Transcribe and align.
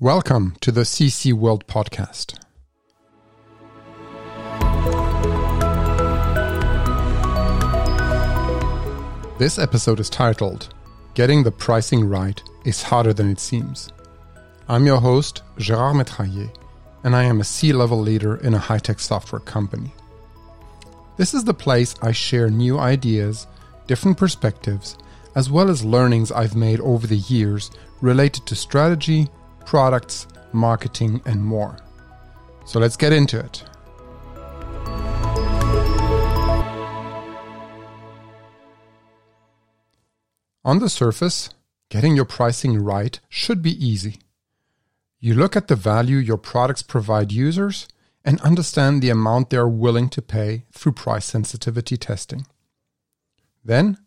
Welcome 0.00 0.54
to 0.60 0.70
the 0.70 0.82
CC 0.82 1.32
World 1.32 1.66
Podcast. 1.66 2.38
This 9.38 9.58
episode 9.58 9.98
is 9.98 10.08
titled 10.08 10.72
Getting 11.14 11.42
the 11.42 11.50
Pricing 11.50 12.08
Right 12.08 12.40
is 12.64 12.80
Harder 12.80 13.12
Than 13.12 13.28
It 13.28 13.40
Seems. 13.40 13.88
I'm 14.68 14.86
your 14.86 15.00
host, 15.00 15.42
Gerard 15.58 15.96
Metrailler, 15.96 16.54
and 17.02 17.16
I 17.16 17.24
am 17.24 17.40
a 17.40 17.44
C 17.44 17.72
level 17.72 17.98
leader 17.98 18.36
in 18.36 18.54
a 18.54 18.58
high 18.58 18.78
tech 18.78 19.00
software 19.00 19.40
company. 19.40 19.90
This 21.16 21.34
is 21.34 21.42
the 21.42 21.54
place 21.54 21.96
I 22.02 22.12
share 22.12 22.50
new 22.50 22.78
ideas, 22.78 23.48
different 23.88 24.16
perspectives, 24.16 24.96
as 25.34 25.50
well 25.50 25.68
as 25.68 25.84
learnings 25.84 26.30
I've 26.30 26.54
made 26.54 26.78
over 26.82 27.08
the 27.08 27.16
years 27.16 27.72
related 28.00 28.46
to 28.46 28.54
strategy, 28.54 29.26
products, 29.68 30.26
marketing, 30.54 31.20
and 31.26 31.44
more. 31.44 31.76
So 32.64 32.80
let's 32.80 32.96
get 32.96 33.12
into 33.12 33.38
it. 33.38 33.62
On 40.64 40.78
the 40.78 40.88
surface, 40.88 41.50
getting 41.90 42.16
your 42.16 42.24
pricing 42.24 42.82
right 42.82 43.20
should 43.28 43.60
be 43.60 43.86
easy. 43.86 44.20
You 45.20 45.34
look 45.34 45.54
at 45.54 45.68
the 45.68 45.76
value 45.76 46.16
your 46.16 46.38
products 46.38 46.82
provide 46.82 47.30
users 47.30 47.88
and 48.24 48.40
understand 48.40 49.02
the 49.02 49.10
amount 49.10 49.50
they 49.50 49.58
are 49.58 49.68
willing 49.68 50.08
to 50.08 50.22
pay 50.22 50.64
through 50.72 50.92
price 50.92 51.26
sensitivity 51.26 51.98
testing. 51.98 52.46
Then, 53.62 53.98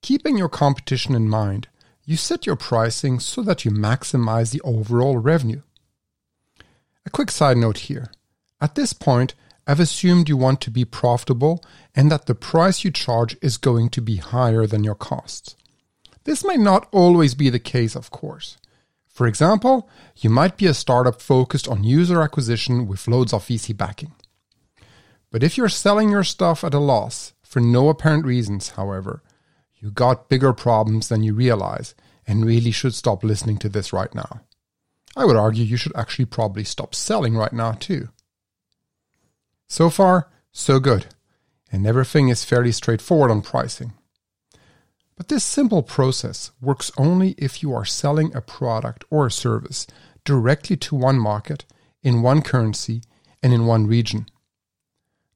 keeping 0.00 0.38
your 0.38 0.48
competition 0.48 1.14
in 1.14 1.28
mind, 1.28 1.68
you 2.04 2.16
set 2.16 2.46
your 2.46 2.56
pricing 2.56 3.18
so 3.18 3.42
that 3.42 3.64
you 3.64 3.70
maximize 3.70 4.52
the 4.52 4.60
overall 4.62 5.18
revenue. 5.18 5.62
A 7.06 7.10
quick 7.10 7.30
side 7.30 7.56
note 7.56 7.78
here. 7.78 8.10
At 8.60 8.74
this 8.74 8.92
point, 8.92 9.34
I've 9.66 9.80
assumed 9.80 10.28
you 10.28 10.36
want 10.36 10.60
to 10.62 10.70
be 10.70 10.84
profitable 10.84 11.64
and 11.94 12.10
that 12.10 12.26
the 12.26 12.34
price 12.34 12.84
you 12.84 12.90
charge 12.90 13.36
is 13.40 13.56
going 13.56 13.88
to 13.90 14.02
be 14.02 14.16
higher 14.16 14.66
than 14.66 14.84
your 14.84 14.94
costs. 14.94 15.56
This 16.24 16.44
might 16.44 16.60
not 16.60 16.88
always 16.92 17.34
be 17.34 17.50
the 17.50 17.58
case, 17.58 17.94
of 17.94 18.10
course. 18.10 18.58
For 19.06 19.26
example, 19.26 19.88
you 20.16 20.28
might 20.28 20.56
be 20.56 20.66
a 20.66 20.74
startup 20.74 21.22
focused 21.22 21.68
on 21.68 21.84
user 21.84 22.20
acquisition 22.20 22.86
with 22.86 23.08
loads 23.08 23.32
of 23.32 23.44
VC 23.44 23.76
backing. 23.76 24.12
But 25.30 25.42
if 25.42 25.56
you're 25.56 25.68
selling 25.68 26.10
your 26.10 26.24
stuff 26.24 26.64
at 26.64 26.74
a 26.74 26.78
loss, 26.78 27.32
for 27.42 27.60
no 27.60 27.88
apparent 27.88 28.26
reasons, 28.26 28.70
however, 28.70 29.22
you 29.84 29.90
got 29.90 30.30
bigger 30.30 30.54
problems 30.54 31.10
than 31.10 31.22
you 31.22 31.34
realize 31.34 31.94
and 32.26 32.46
really 32.46 32.70
should 32.70 32.94
stop 32.94 33.22
listening 33.22 33.58
to 33.58 33.68
this 33.68 33.92
right 33.92 34.14
now. 34.14 34.40
I 35.14 35.26
would 35.26 35.36
argue 35.36 35.62
you 35.62 35.76
should 35.76 35.94
actually 35.94 36.24
probably 36.24 36.64
stop 36.64 36.94
selling 36.94 37.36
right 37.36 37.52
now 37.52 37.72
too. 37.72 38.08
So 39.68 39.90
far, 39.90 40.30
so 40.52 40.80
good, 40.80 41.08
and 41.70 41.86
everything 41.86 42.30
is 42.30 42.46
fairly 42.46 42.72
straightforward 42.72 43.30
on 43.30 43.42
pricing. 43.42 43.92
But 45.16 45.28
this 45.28 45.44
simple 45.44 45.82
process 45.82 46.50
works 46.62 46.90
only 46.96 47.34
if 47.36 47.62
you 47.62 47.74
are 47.74 47.84
selling 47.84 48.34
a 48.34 48.40
product 48.40 49.04
or 49.10 49.26
a 49.26 49.30
service 49.30 49.86
directly 50.24 50.78
to 50.78 50.96
one 50.96 51.18
market, 51.18 51.66
in 52.02 52.22
one 52.22 52.40
currency, 52.40 53.02
and 53.42 53.52
in 53.52 53.66
one 53.66 53.86
region. 53.86 54.30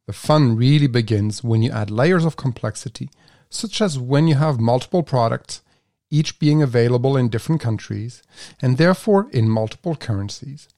The 0.07 0.15
fun 0.15 0.57
really 0.57 0.87
begins 0.87 1.45
when 1.45 1.63
you 1.63 1.71
add 1.71 1.91
layers 1.91 2.25
of 2.25 2.37
complexity 2.37 3.11
such 3.51 3.81
as 3.81 3.99
when 3.99 4.29
you 4.29 4.35
have 4.35 4.61
multiple 4.61 5.03
products, 5.03 5.63
each 6.11 6.39
being 6.39 6.63
available 6.63 7.17
in 7.17 7.29
different 7.29 7.61
countries, 7.61 8.23
and 8.61 8.77
therefore 8.77 9.29
in 9.31 9.49
multiple 9.49 9.97
currencies. 9.97 10.69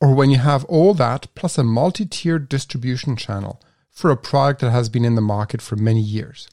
Or 0.00 0.14
when 0.14 0.30
you 0.30 0.38
have 0.38 0.64
all 0.66 0.94
that 0.94 1.26
plus 1.34 1.58
a 1.58 1.64
multi 1.64 2.06
tiered 2.06 2.48
distribution 2.48 3.16
channel 3.16 3.60
for 3.90 4.10
a 4.10 4.16
product 4.16 4.60
that 4.60 4.70
has 4.70 4.88
been 4.88 5.04
in 5.04 5.16
the 5.16 5.20
market 5.20 5.60
for 5.60 5.76
many 5.76 6.00
years. 6.00 6.48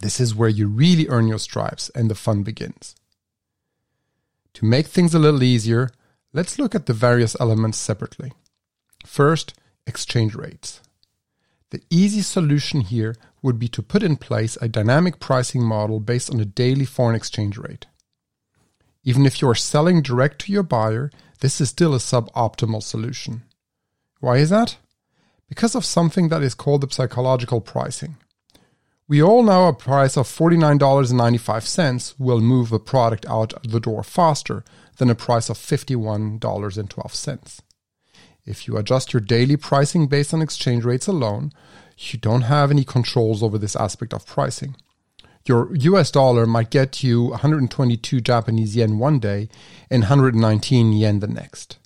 This 0.00 0.20
is 0.20 0.34
where 0.34 0.48
you 0.48 0.68
really 0.68 1.08
earn 1.08 1.26
your 1.26 1.38
stripes 1.38 1.90
and 1.94 2.10
the 2.10 2.14
fun 2.14 2.42
begins. 2.42 2.94
To 4.54 4.66
make 4.66 4.86
things 4.86 5.14
a 5.14 5.18
little 5.18 5.42
easier, 5.42 5.90
let's 6.32 6.58
look 6.58 6.74
at 6.74 6.86
the 6.86 6.92
various 6.92 7.34
elements 7.40 7.78
separately. 7.78 8.32
First, 9.06 9.54
exchange 9.86 10.34
rates. 10.34 10.80
The 11.70 11.82
easy 11.90 12.20
solution 12.20 12.82
here 12.82 13.16
would 13.44 13.58
be 13.58 13.68
to 13.68 13.82
put 13.82 14.02
in 14.02 14.16
place 14.16 14.56
a 14.62 14.68
dynamic 14.68 15.20
pricing 15.20 15.62
model 15.62 16.00
based 16.00 16.32
on 16.32 16.40
a 16.40 16.46
daily 16.46 16.86
foreign 16.86 17.14
exchange 17.14 17.58
rate. 17.58 17.84
Even 19.02 19.26
if 19.26 19.42
you 19.42 19.48
are 19.48 19.54
selling 19.54 20.00
direct 20.00 20.40
to 20.40 20.50
your 20.50 20.62
buyer, 20.62 21.10
this 21.40 21.60
is 21.60 21.68
still 21.68 21.94
a 21.94 21.98
suboptimal 21.98 22.82
solution. 22.82 23.42
Why 24.20 24.38
is 24.38 24.48
that? 24.48 24.78
Because 25.46 25.74
of 25.74 25.84
something 25.84 26.30
that 26.30 26.42
is 26.42 26.54
called 26.54 26.80
the 26.80 26.90
psychological 26.90 27.60
pricing. 27.60 28.16
We 29.06 29.22
all 29.22 29.42
know 29.42 29.68
a 29.68 29.74
price 29.74 30.16
of 30.16 30.26
$49.95 30.26 32.14
will 32.18 32.40
move 32.40 32.72
a 32.72 32.78
product 32.78 33.26
out 33.28 33.52
the 33.62 33.78
door 33.78 34.02
faster 34.02 34.64
than 34.96 35.10
a 35.10 35.14
price 35.14 35.50
of 35.50 35.58
$51.12. 35.58 37.60
If 38.46 38.66
you 38.66 38.78
adjust 38.78 39.12
your 39.12 39.20
daily 39.20 39.58
pricing 39.58 40.06
based 40.06 40.32
on 40.32 40.40
exchange 40.40 40.84
rates 40.84 41.06
alone, 41.06 41.52
you 41.96 42.18
don't 42.18 42.42
have 42.42 42.70
any 42.70 42.84
controls 42.84 43.42
over 43.42 43.58
this 43.58 43.76
aspect 43.76 44.12
of 44.12 44.26
pricing. 44.26 44.76
Your 45.46 45.74
US 45.74 46.10
dollar 46.10 46.46
might 46.46 46.70
get 46.70 47.02
you 47.02 47.24
122 47.24 48.20
Japanese 48.20 48.74
yen 48.74 48.98
one 48.98 49.18
day 49.18 49.48
and 49.90 50.04
119 50.04 50.92
yen 50.92 51.20
the 51.20 51.26
next. 51.26 51.78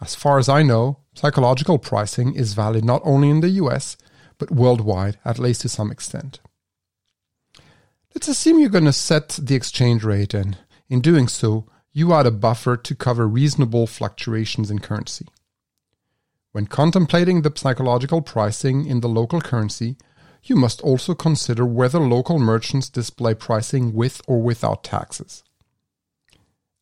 As 0.00 0.14
far 0.14 0.38
as 0.38 0.48
I 0.48 0.62
know, 0.62 0.98
psychological 1.14 1.78
pricing 1.78 2.34
is 2.34 2.54
valid 2.54 2.84
not 2.84 3.00
only 3.04 3.30
in 3.30 3.40
the 3.40 3.50
US, 3.50 3.96
but 4.36 4.50
worldwide, 4.50 5.18
at 5.24 5.38
least 5.38 5.62
to 5.62 5.68
some 5.68 5.90
extent. 5.90 6.40
Let's 8.14 8.28
assume 8.28 8.58
you're 8.58 8.68
going 8.68 8.84
to 8.84 8.92
set 8.92 9.38
the 9.40 9.54
exchange 9.54 10.04
rate, 10.04 10.34
and 10.34 10.58
in 10.88 11.00
doing 11.00 11.28
so, 11.28 11.66
you 11.92 12.12
add 12.12 12.26
a 12.26 12.30
buffer 12.30 12.76
to 12.76 12.94
cover 12.94 13.26
reasonable 13.26 13.86
fluctuations 13.86 14.70
in 14.70 14.80
currency. 14.80 15.28
When 16.52 16.66
contemplating 16.66 17.42
the 17.42 17.52
psychological 17.54 18.20
pricing 18.20 18.84
in 18.86 19.00
the 19.00 19.08
local 19.08 19.40
currency, 19.40 19.96
you 20.44 20.54
must 20.54 20.82
also 20.82 21.14
consider 21.14 21.64
whether 21.64 21.98
local 21.98 22.38
merchants 22.38 22.90
display 22.90 23.34
pricing 23.34 23.94
with 23.94 24.20
or 24.26 24.42
without 24.42 24.84
taxes. 24.84 25.42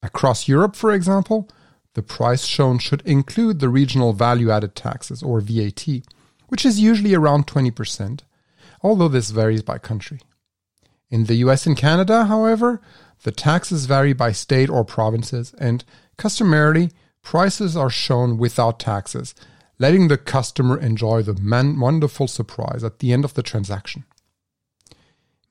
Across 0.02 0.48
Europe, 0.48 0.74
for 0.74 0.90
example, 0.92 1.48
the 1.94 2.02
price 2.02 2.44
shown 2.44 2.78
should 2.78 3.02
include 3.02 3.60
the 3.60 3.68
regional 3.68 4.12
value 4.12 4.50
added 4.50 4.74
taxes, 4.74 5.22
or 5.22 5.40
VAT, 5.40 5.86
which 6.48 6.64
is 6.64 6.80
usually 6.80 7.14
around 7.14 7.46
20%, 7.46 8.20
although 8.82 9.08
this 9.08 9.30
varies 9.30 9.62
by 9.62 9.78
country. 9.78 10.20
In 11.10 11.24
the 11.24 11.36
US 11.36 11.66
and 11.66 11.76
Canada, 11.76 12.24
however, 12.24 12.80
the 13.22 13.32
taxes 13.32 13.86
vary 13.86 14.14
by 14.14 14.32
state 14.32 14.70
or 14.70 14.84
provinces, 14.84 15.54
and 15.58 15.84
customarily, 16.16 16.90
prices 17.22 17.76
are 17.76 17.90
shown 17.90 18.38
without 18.38 18.80
taxes, 18.80 19.34
letting 19.80 20.08
the 20.08 20.18
customer 20.18 20.78
enjoy 20.78 21.22
the 21.22 21.34
man- 21.40 21.80
wonderful 21.80 22.28
surprise 22.28 22.84
at 22.84 22.98
the 22.98 23.12
end 23.14 23.24
of 23.24 23.32
the 23.32 23.42
transaction. 23.42 24.04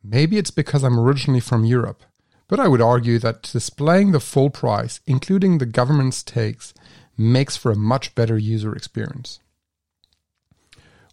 Maybe 0.04 0.38
it's 0.38 0.52
because 0.52 0.84
I'm 0.84 1.00
originally 1.00 1.40
from 1.40 1.66
Europe, 1.66 2.04
but 2.48 2.60
I 2.60 2.68
would 2.68 2.80
argue 2.80 3.18
that 3.20 3.42
displaying 3.42 4.12
the 4.12 4.20
full 4.20 4.52
price, 4.52 5.02
including 5.08 5.58
the 5.58 5.66
government's 5.66 6.22
takes, 6.22 6.76
makes 7.18 7.58
for 7.58 7.72
a 7.72 7.76
much 7.76 8.14
better 8.14 8.38
user 8.38 8.76
experience. 8.76 9.40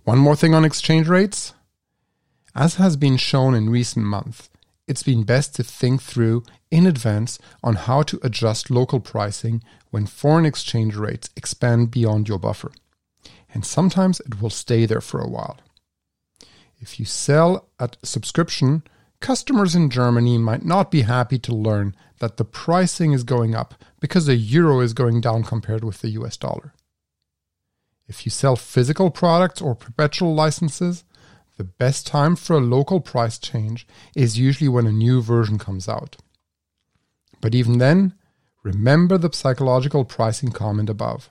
One 0.05 0.19
more 0.19 0.37
thing 0.37 0.55
on 0.55 0.67
exchange 0.67 1.09
rates. 1.09 1.55
As 2.55 2.75
has 2.75 2.97
been 2.97 3.17
shown 3.17 3.55
in 3.55 3.71
recent 3.71 4.05
months, 4.05 4.51
it's 4.87 5.03
been 5.03 5.25
best 5.25 5.55
to 5.57 5.65
think 5.65 6.03
through 6.03 6.45
in 6.71 6.87
advance 6.87 7.39
on 7.65 7.77
how 7.77 8.03
to 8.03 8.21
adjust 8.23 8.71
local 8.71 9.01
pricing 9.01 9.63
when 9.91 10.07
foreign 10.07 10.45
exchange 10.45 10.95
rates 10.95 11.31
expand 11.35 11.91
beyond 11.91 12.29
your 12.29 12.39
buffer 12.39 12.73
and 13.57 13.65
sometimes 13.65 14.21
it 14.21 14.43
will 14.43 14.51
stay 14.51 14.85
there 14.85 15.01
for 15.01 15.19
a 15.19 15.31
while. 15.31 15.57
If 16.79 17.01
you 17.01 17.07
sell 17.07 17.71
at 17.81 17.97
subscription, 18.03 18.83
customers 19.21 19.75
in 19.75 19.89
Germany 19.89 20.37
might 20.37 20.63
not 20.63 20.91
be 20.91 21.01
happy 21.01 21.39
to 21.39 21.55
learn 21.55 21.97
that 22.19 22.37
the 22.37 22.45
pricing 22.45 23.13
is 23.13 23.25
going 23.25 23.55
up 23.55 23.83
because 23.99 24.27
the 24.27 24.37
euro 24.37 24.81
is 24.81 24.93
going 24.93 25.23
down 25.23 25.43
compared 25.43 25.85
with 25.85 26.03
the 26.03 26.11
US 26.21 26.37
dollar. 26.37 26.75
If 28.07 28.27
you 28.27 28.31
sell 28.31 28.57
physical 28.57 29.11
products 29.11 29.63
or 29.63 29.75
perpetual 29.75 30.35
licenses, 30.35 31.05
the 31.57 31.65
best 31.65 32.07
time 32.07 32.37
for 32.37 32.57
a 32.57 32.61
local 32.77 33.01
price 33.01 33.39
change 33.39 33.87
is 34.15 34.39
usually 34.39 34.69
when 34.69 34.87
a 34.87 34.93
new 34.93 35.23
version 35.23 35.59
comes 35.59 35.89
out. 35.89 36.17
But 37.41 37.55
even 37.55 37.79
then, 37.79 38.13
remember 38.63 39.17
the 39.17 39.33
psychological 39.33 40.05
pricing 40.05 40.53
comment 40.53 40.91
above. 40.91 41.31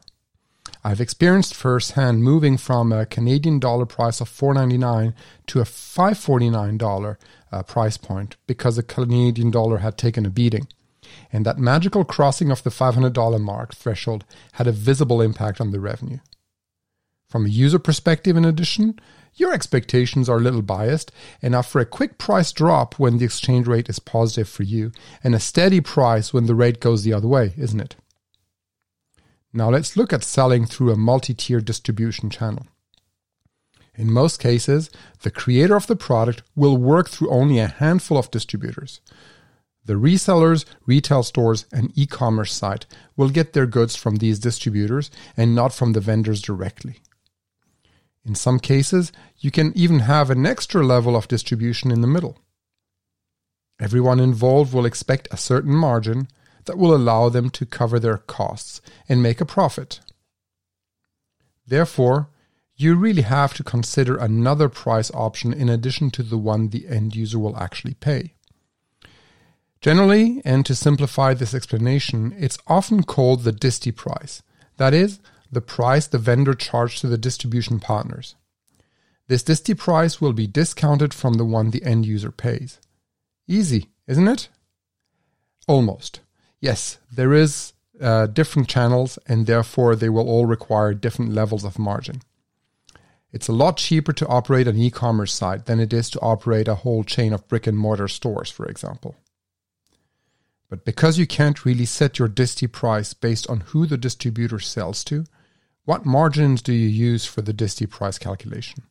I've 0.86 1.02
experienced 1.02 1.56
firsthand 1.56 2.22
moving 2.24 2.58
from 2.58 2.92
a 2.92 3.08
Canadian 3.08 3.58
dollar 3.58 3.88
price 3.88 4.22
of 4.22 4.30
$4.99 4.30 5.16
to 5.48 5.60
a 5.60 5.64
$5.49 5.64 7.18
uh, 7.52 7.64
price 7.64 7.98
point 7.98 8.36
because 8.46 8.76
the 8.76 8.84
Canadian 8.84 9.50
dollar 9.50 9.80
had 9.80 9.98
taken 9.98 10.28
a 10.28 10.30
beating. 10.30 10.68
and 11.34 11.44
that 11.44 11.58
magical 11.58 12.06
crossing 12.06 12.52
of 12.52 12.62
the 12.62 12.70
$500 12.70 13.42
mark 13.42 13.74
threshold 13.74 14.26
had 14.54 14.68
a 14.68 14.72
visible 14.72 15.24
impact 15.24 15.60
on 15.60 15.72
the 15.72 15.80
revenue. 15.80 16.20
From 17.30 17.48
a 17.48 17.50
user 17.50 17.80
perspective, 17.80 18.38
in 18.38 18.46
addition, 18.46 19.00
your 19.34 19.54
expectations 19.54 20.30
are 20.30 20.38
a 20.38 20.42
little 20.42 20.62
biased 20.62 21.12
and 21.42 21.56
offer 21.56 21.80
a 21.80 21.86
quick 21.86 22.20
price 22.20 22.52
drop 22.52 23.00
when 23.00 23.18
the 23.18 23.26
exchange 23.26 23.66
rate 23.66 23.90
is 23.90 23.98
positive 23.98 24.48
for 24.48 24.62
you 24.62 24.92
and 25.24 25.34
a 25.34 25.40
steady 25.40 25.82
price 25.82 26.32
when 26.32 26.46
the 26.46 26.54
rate 26.54 26.80
goes 26.80 27.04
the 27.04 27.14
other 27.14 27.28
way, 27.28 27.56
isn't 27.58 27.82
it? 27.82 27.96
Now 29.56 29.70
let's 29.70 29.96
look 29.96 30.12
at 30.12 30.26
selling 30.26 30.66
through 30.66 30.92
a 30.92 30.98
multi 30.98 31.34
tier 31.34 31.62
distribution 31.62 32.30
channel. 32.30 32.68
In 33.96 34.12
most 34.12 34.38
cases, 34.38 34.92
the 35.22 35.32
creator 35.32 35.78
of 35.78 35.88
the 35.88 35.96
product 35.96 36.44
will 36.58 36.76
work 36.76 37.10
through 37.10 37.30
only 37.32 37.60
a 37.60 37.68
handful 37.68 38.18
of 38.18 38.30
distributors. 38.30 39.00
The 39.86 39.94
resellers, 39.94 40.66
retail 40.86 41.24
stores, 41.24 41.68
and 41.72 41.98
e 41.98 42.06
commerce 42.06 42.52
site 42.52 42.86
will 43.16 43.30
get 43.30 43.54
their 43.54 43.66
goods 43.66 43.96
from 43.96 44.18
these 44.18 44.40
distributors 44.40 45.10
and 45.38 45.56
not 45.56 45.74
from 45.74 45.94
the 45.94 46.02
vendors 46.02 46.42
directly. 46.42 47.00
In 48.26 48.36
some 48.36 48.60
cases, 48.60 49.14
you 49.38 49.52
can 49.52 49.72
even 49.74 50.00
have 50.00 50.30
an 50.30 50.46
extra 50.46 50.86
level 50.86 51.16
of 51.16 51.30
distribution 51.30 51.92
in 51.92 52.02
the 52.02 52.08
middle. 52.08 52.40
Everyone 53.80 54.20
involved 54.20 54.74
will 54.74 54.86
expect 54.86 55.30
a 55.32 55.38
certain 55.38 55.74
margin 55.74 56.28
that 56.66 56.78
will 56.78 56.96
allow 56.96 57.30
them 57.30 57.50
to 57.52 57.66
cover 57.66 58.00
their 58.00 58.18
costs 58.18 58.82
and 59.08 59.22
make 59.22 59.42
a 59.42 59.46
profit. 59.46 60.00
Therefore, 61.68 62.30
you 62.76 62.96
really 62.96 63.22
have 63.22 63.54
to 63.54 63.64
consider 63.64 64.18
another 64.18 64.70
price 64.70 65.10
option 65.14 65.54
in 65.54 65.70
addition 65.70 66.12
to 66.12 66.24
the 66.24 66.38
one 66.38 66.70
the 66.70 66.88
end 66.88 67.16
user 67.16 67.40
will 67.40 67.58
actually 67.58 67.94
pay. 67.94 68.34
Generally, 69.82 70.42
and 70.44 70.66
to 70.66 70.76
simplify 70.76 71.34
this 71.34 71.54
explanation, 71.54 72.36
it's 72.38 72.58
often 72.68 73.04
called 73.04 73.44
the 73.44 73.54
disti 73.54 73.96
price. 73.96 74.42
That 74.78 74.94
is, 74.94 75.20
the 75.52 75.62
price 75.62 76.08
the 76.08 76.18
vendor 76.18 76.54
charged 76.54 77.02
to 77.02 77.08
the 77.08 77.18
distribution 77.18 77.80
partners. 77.80 78.36
This 79.28 79.44
disti 79.44 79.78
price 79.78 80.20
will 80.20 80.34
be 80.34 80.48
discounted 80.48 81.14
from 81.14 81.34
the 81.34 81.46
one 81.46 81.72
the 81.72 81.84
end 81.84 82.06
user 82.06 82.32
pays. 82.32 82.80
Easy, 83.48 83.92
isn't 84.08 84.28
it? 84.28 84.50
Almost. 85.68 86.20
Yes, 86.60 86.98
there 87.12 87.34
is 87.34 87.74
uh, 88.02 88.28
different 88.28 88.68
channels 88.68 89.18
and 89.28 89.46
therefore 89.46 89.96
they 89.96 90.10
will 90.10 90.28
all 90.28 90.46
require 90.46 90.94
different 90.94 91.34
levels 91.34 91.64
of 91.64 91.80
margin. 91.80 92.22
It's 93.32 93.48
a 93.48 93.54
lot 93.54 93.78
cheaper 93.78 94.14
to 94.14 94.28
operate 94.28 94.68
an 94.68 94.78
e-commerce 94.78 95.34
site 95.34 95.66
than 95.66 95.80
it 95.80 95.92
is 95.92 96.10
to 96.12 96.22
operate 96.22 96.68
a 96.68 96.76
whole 96.76 97.04
chain 97.04 97.34
of 97.34 97.48
brick 97.50 97.68
and 97.68 97.78
mortar 97.78 98.08
stores, 98.08 98.50
for 98.50 98.66
example. 98.66 99.16
But 100.70 100.86
because 100.86 101.18
you 101.18 101.28
can't 101.28 101.66
really 101.66 101.86
set 101.86 102.18
your 102.18 102.30
disti 102.30 102.72
price 102.72 103.14
based 103.14 103.50
on 103.50 103.60
who 103.60 103.86
the 103.86 103.98
distributor 103.98 104.60
sells 104.60 105.04
to, 105.06 105.26
what 105.84 106.06
margins 106.06 106.62
do 106.62 106.74
you 106.74 106.88
use 106.88 107.26
for 107.26 107.42
the 107.42 107.54
disti 107.54 107.90
price 107.90 108.18
calculation? 108.18 108.84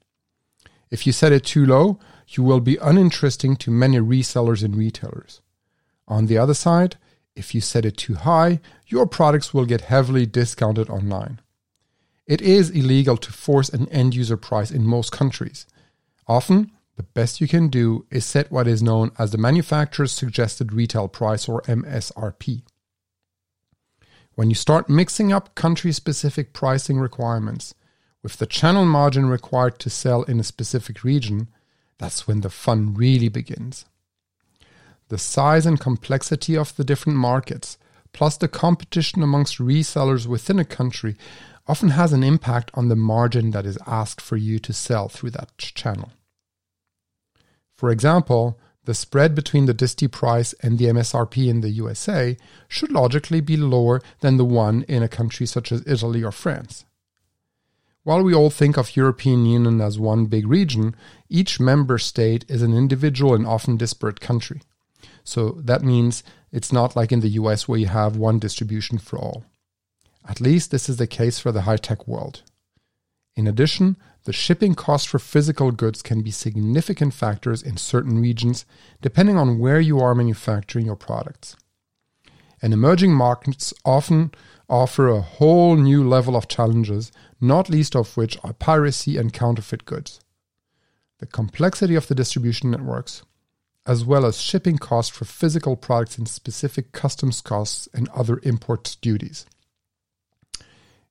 If 0.90 1.06
you 1.06 1.12
set 1.12 1.32
it 1.32 1.44
too 1.44 1.66
low, 1.66 1.98
you 2.28 2.42
will 2.42 2.60
be 2.60 2.76
uninteresting 2.76 3.56
to 3.56 3.70
many 3.70 3.98
resellers 3.98 4.62
and 4.62 4.76
retailers. 4.76 5.40
On 6.06 6.26
the 6.26 6.38
other 6.38 6.54
side, 6.54 6.96
if 7.36 7.54
you 7.54 7.60
set 7.60 7.84
it 7.84 7.96
too 7.96 8.14
high, 8.14 8.60
your 8.86 9.06
products 9.06 9.52
will 9.52 9.64
get 9.64 9.82
heavily 9.82 10.26
discounted 10.26 10.88
online. 10.88 11.40
It 12.26 12.40
is 12.40 12.70
illegal 12.70 13.16
to 13.18 13.32
force 13.32 13.68
an 13.68 13.88
end 13.88 14.14
user 14.14 14.36
price 14.36 14.70
in 14.70 14.86
most 14.86 15.12
countries. 15.12 15.66
Often, 16.26 16.70
the 16.96 17.02
best 17.02 17.40
you 17.40 17.48
can 17.48 17.68
do 17.68 18.06
is 18.10 18.24
set 18.24 18.52
what 18.52 18.68
is 18.68 18.82
known 18.82 19.10
as 19.18 19.32
the 19.32 19.38
manufacturer's 19.38 20.12
suggested 20.12 20.72
retail 20.72 21.08
price 21.08 21.48
or 21.48 21.60
MSRP. 21.62 22.62
When 24.36 24.48
you 24.48 24.54
start 24.54 24.88
mixing 24.88 25.32
up 25.32 25.54
country 25.54 25.92
specific 25.92 26.52
pricing 26.52 26.98
requirements 26.98 27.74
with 28.22 28.38
the 28.38 28.46
channel 28.46 28.84
margin 28.84 29.26
required 29.26 29.78
to 29.80 29.90
sell 29.90 30.22
in 30.22 30.40
a 30.40 30.44
specific 30.44 31.04
region, 31.04 31.48
that's 31.98 32.26
when 32.26 32.40
the 32.40 32.50
fun 32.50 32.94
really 32.94 33.28
begins. 33.28 33.84
The 35.14 35.18
size 35.18 35.64
and 35.64 35.78
complexity 35.78 36.56
of 36.56 36.74
the 36.74 36.82
different 36.82 37.16
markets, 37.20 37.78
plus 38.12 38.36
the 38.36 38.48
competition 38.48 39.22
amongst 39.22 39.58
resellers 39.58 40.26
within 40.26 40.58
a 40.58 40.64
country, 40.64 41.14
often 41.68 41.90
has 41.90 42.12
an 42.12 42.24
impact 42.24 42.72
on 42.74 42.88
the 42.88 42.96
margin 42.96 43.52
that 43.52 43.64
is 43.64 43.78
asked 43.86 44.20
for 44.20 44.36
you 44.36 44.58
to 44.58 44.72
sell 44.72 45.08
through 45.08 45.30
that 45.30 45.56
channel. 45.56 46.10
For 47.76 47.92
example, 47.92 48.58
the 48.86 48.92
spread 48.92 49.36
between 49.36 49.66
the 49.66 49.72
disti 49.72 50.10
price 50.10 50.52
and 50.64 50.80
the 50.80 50.86
MSRP 50.86 51.48
in 51.48 51.60
the 51.60 51.70
USA 51.70 52.36
should 52.66 52.90
logically 52.90 53.40
be 53.40 53.56
lower 53.56 54.02
than 54.18 54.36
the 54.36 54.44
one 54.44 54.82
in 54.88 55.04
a 55.04 55.08
country 55.08 55.46
such 55.46 55.70
as 55.70 55.86
Italy 55.86 56.24
or 56.24 56.32
France. 56.32 56.86
While 58.02 58.24
we 58.24 58.34
all 58.34 58.50
think 58.50 58.76
of 58.76 58.96
European 58.96 59.46
Union 59.46 59.80
as 59.80 59.96
one 59.96 60.26
big 60.26 60.48
region, 60.48 60.96
each 61.28 61.60
member 61.60 61.98
state 61.98 62.44
is 62.48 62.62
an 62.62 62.74
individual 62.74 63.32
and 63.32 63.46
often 63.46 63.76
disparate 63.76 64.18
country. 64.18 64.60
So 65.24 65.52
that 65.64 65.82
means 65.82 66.22
it's 66.52 66.72
not 66.72 66.94
like 66.94 67.10
in 67.10 67.20
the 67.20 67.36
US 67.40 67.66
where 67.66 67.78
you 67.78 67.86
have 67.86 68.16
one 68.16 68.38
distribution 68.38 68.98
for 68.98 69.18
all. 69.18 69.44
At 70.28 70.40
least 70.40 70.70
this 70.70 70.88
is 70.88 70.98
the 70.98 71.06
case 71.06 71.38
for 71.38 71.50
the 71.50 71.62
high 71.62 71.78
tech 71.78 72.06
world. 72.06 72.42
In 73.34 73.46
addition, 73.46 73.96
the 74.24 74.32
shipping 74.32 74.74
costs 74.74 75.08
for 75.08 75.18
physical 75.18 75.70
goods 75.70 76.02
can 76.02 76.22
be 76.22 76.30
significant 76.30 77.14
factors 77.14 77.62
in 77.62 77.76
certain 77.76 78.20
regions 78.20 78.64
depending 79.02 79.36
on 79.36 79.58
where 79.58 79.80
you 79.80 79.98
are 80.00 80.14
manufacturing 80.14 80.86
your 80.86 80.96
products. 80.96 81.56
And 82.62 82.72
emerging 82.72 83.12
markets 83.12 83.74
often 83.84 84.32
offer 84.68 85.08
a 85.08 85.20
whole 85.20 85.76
new 85.76 86.06
level 86.08 86.36
of 86.36 86.48
challenges, 86.48 87.12
not 87.40 87.68
least 87.68 87.94
of 87.94 88.16
which 88.16 88.38
are 88.42 88.54
piracy 88.54 89.18
and 89.18 89.32
counterfeit 89.32 89.84
goods. 89.84 90.20
The 91.18 91.26
complexity 91.26 91.94
of 91.94 92.08
the 92.08 92.14
distribution 92.14 92.70
networks, 92.70 93.22
as 93.86 94.04
well 94.04 94.24
as 94.24 94.40
shipping 94.40 94.78
costs 94.78 95.14
for 95.14 95.24
physical 95.24 95.76
products 95.76 96.16
and 96.16 96.28
specific 96.28 96.92
customs 96.92 97.40
costs 97.40 97.88
and 97.92 98.08
other 98.08 98.40
import 98.42 98.96
duties. 99.00 99.46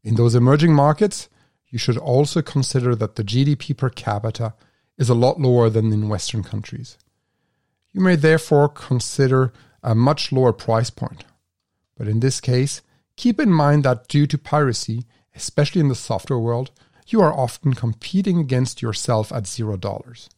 In 0.03 0.15
those 0.15 0.35
emerging 0.35 0.73
markets, 0.73 1.29
you 1.67 1.79
should 1.79 1.97
also 1.97 2.41
consider 2.41 2.95
that 2.95 3.15
the 3.15 3.23
GDP 3.23 3.75
per 3.75 3.89
capita 3.89 4.53
is 4.97 5.09
a 5.09 5.15
lot 5.15 5.39
lower 5.39 5.69
than 5.69 5.91
in 5.91 6.09
Western 6.09 6.43
countries. 6.43 6.97
You 7.91 8.01
may 8.01 8.15
therefore 8.15 8.69
consider 8.69 9.53
a 9.81 9.95
much 9.95 10.31
lower 10.31 10.53
price 10.53 10.89
point. 10.89 11.25
But 11.97 12.07
in 12.07 12.19
this 12.19 12.41
case, 12.41 12.81
keep 13.15 13.39
in 13.39 13.51
mind 13.51 13.83
that 13.83 14.07
due 14.07 14.27
to 14.27 14.37
piracy, 14.37 15.05
especially 15.35 15.81
in 15.81 15.89
the 15.89 15.95
software 15.95 16.39
world, 16.39 16.71
you 17.07 17.21
are 17.21 17.33
often 17.33 17.73
competing 17.73 18.39
against 18.39 18.81
yourself 18.81 19.31
at 19.31 19.47
zero 19.47 19.77
dollars. 19.77 20.29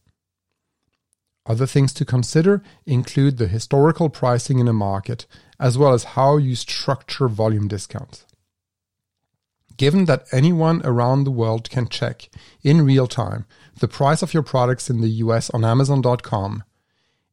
Other 1.45 1.67
things 1.67 1.93
to 1.93 2.05
consider 2.05 2.63
include 2.85 3.37
the 3.37 3.47
historical 3.47 4.09
pricing 4.09 4.59
in 4.59 4.67
a 4.67 4.73
market, 4.73 5.27
as 5.59 5.77
well 5.77 5.93
as 5.93 6.15
how 6.15 6.37
you 6.37 6.55
structure 6.55 7.27
volume 7.27 7.67
discounts. 7.67 8.25
Given 9.77 10.05
that 10.05 10.25
anyone 10.31 10.81
around 10.85 11.23
the 11.23 11.31
world 11.31 11.69
can 11.69 11.87
check 11.87 12.29
in 12.63 12.85
real 12.85 13.07
time 13.07 13.45
the 13.79 13.87
price 13.89 14.21
of 14.21 14.33
your 14.33 14.43
products 14.43 14.89
in 14.89 15.01
the 15.01 15.09
US 15.25 15.49
on 15.49 15.65
Amazon.com, 15.65 16.63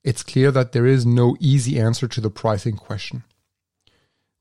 it's 0.02 0.24
clear 0.24 0.50
that 0.50 0.72
there 0.72 0.86
is 0.86 1.06
no 1.06 1.36
easy 1.38 1.78
answer 1.78 2.08
to 2.08 2.20
the 2.20 2.30
pricing 2.30 2.76
question. 2.76 3.22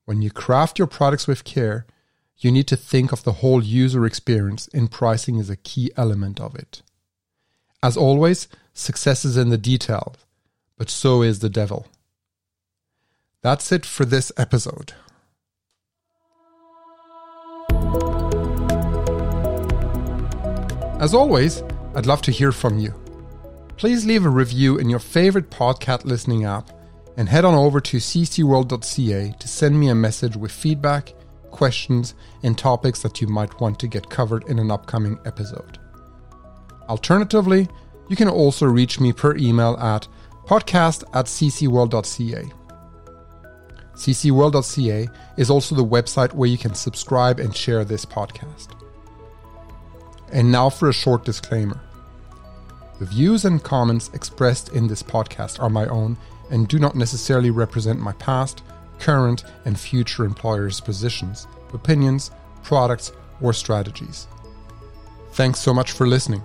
When 0.04 0.20
you 0.20 0.30
craft 0.32 0.78
your 0.78 0.88
products 0.88 1.28
with 1.28 1.44
care, 1.44 1.86
you 2.38 2.50
need 2.50 2.66
to 2.66 2.76
think 2.76 3.12
of 3.12 3.22
the 3.22 3.34
whole 3.34 3.62
user 3.62 4.04
experience, 4.04 4.68
and 4.74 4.90
pricing 4.90 5.38
is 5.38 5.48
a 5.48 5.56
key 5.56 5.92
element 5.96 6.40
of 6.40 6.56
it. 6.56 6.82
As 7.82 7.96
always, 7.96 8.46
success 8.74 9.24
is 9.24 9.36
in 9.36 9.48
the 9.48 9.58
details, 9.58 10.14
but 10.78 10.88
so 10.88 11.22
is 11.22 11.40
the 11.40 11.50
devil. 11.50 11.88
That's 13.42 13.72
it 13.72 13.84
for 13.84 14.04
this 14.04 14.30
episode. 14.36 14.94
As 21.00 21.12
always, 21.12 21.64
I'd 21.96 22.06
love 22.06 22.22
to 22.22 22.30
hear 22.30 22.52
from 22.52 22.78
you. 22.78 22.94
Please 23.76 24.06
leave 24.06 24.24
a 24.24 24.30
review 24.30 24.78
in 24.78 24.88
your 24.88 25.00
favorite 25.00 25.50
podcast 25.50 26.04
listening 26.04 26.44
app 26.44 26.70
and 27.16 27.28
head 27.28 27.44
on 27.44 27.54
over 27.54 27.80
to 27.80 27.96
ccworld.ca 27.96 29.34
to 29.40 29.48
send 29.48 29.80
me 29.80 29.88
a 29.88 29.94
message 29.96 30.36
with 30.36 30.52
feedback, 30.52 31.12
questions, 31.50 32.14
and 32.44 32.56
topics 32.56 33.02
that 33.02 33.20
you 33.20 33.26
might 33.26 33.60
want 33.60 33.80
to 33.80 33.88
get 33.88 34.08
covered 34.08 34.44
in 34.44 34.60
an 34.60 34.70
upcoming 34.70 35.18
episode. 35.26 35.80
Alternatively, 36.88 37.68
you 38.08 38.16
can 38.16 38.28
also 38.28 38.66
reach 38.66 39.00
me 39.00 39.12
per 39.12 39.36
email 39.36 39.76
at 39.78 40.08
podcast 40.46 41.04
at 41.14 41.26
ccworld.ca. 41.26 42.52
ccworld.ca 43.94 45.08
is 45.36 45.50
also 45.50 45.74
the 45.74 45.84
website 45.84 46.32
where 46.32 46.48
you 46.48 46.58
can 46.58 46.74
subscribe 46.74 47.38
and 47.38 47.54
share 47.56 47.84
this 47.84 48.04
podcast. 48.04 48.68
And 50.32 50.50
now 50.50 50.68
for 50.70 50.88
a 50.88 50.94
short 50.94 51.24
disclaimer. 51.24 51.80
The 52.98 53.06
views 53.06 53.44
and 53.44 53.62
comments 53.62 54.10
expressed 54.14 54.70
in 54.70 54.86
this 54.86 55.02
podcast 55.02 55.60
are 55.60 55.70
my 55.70 55.86
own 55.86 56.16
and 56.50 56.68
do 56.68 56.78
not 56.78 56.94
necessarily 56.94 57.50
represent 57.50 57.98
my 57.98 58.12
past, 58.12 58.62
current 58.98 59.44
and 59.64 59.78
future 59.78 60.24
employers' 60.24 60.80
positions, 60.80 61.46
opinions, 61.72 62.30
products, 62.62 63.12
or 63.40 63.52
strategies. 63.52 64.28
Thanks 65.32 65.60
so 65.60 65.72
much 65.72 65.92
for 65.92 66.06
listening. 66.06 66.42